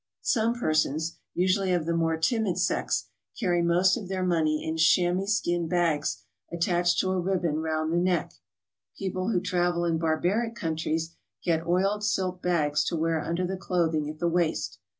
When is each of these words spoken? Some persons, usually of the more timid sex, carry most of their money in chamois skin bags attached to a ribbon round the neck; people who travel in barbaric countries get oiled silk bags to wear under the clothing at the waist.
Some 0.23 0.55
persons, 0.59 1.19
usually 1.35 1.71
of 1.73 1.85
the 1.85 1.95
more 1.95 2.17
timid 2.17 2.57
sex, 2.57 3.09
carry 3.39 3.61
most 3.61 3.95
of 3.97 4.07
their 4.07 4.23
money 4.25 4.67
in 4.67 4.77
chamois 4.77 5.27
skin 5.27 5.67
bags 5.67 6.23
attached 6.51 6.97
to 7.01 7.11
a 7.11 7.19
ribbon 7.19 7.59
round 7.59 7.93
the 7.93 7.97
neck; 7.97 8.33
people 8.97 9.29
who 9.29 9.39
travel 9.39 9.85
in 9.85 9.99
barbaric 9.99 10.55
countries 10.55 11.15
get 11.43 11.67
oiled 11.67 12.03
silk 12.03 12.41
bags 12.41 12.83
to 12.85 12.95
wear 12.95 13.21
under 13.23 13.45
the 13.45 13.57
clothing 13.57 14.09
at 14.09 14.17
the 14.17 14.27
waist. 14.27 14.79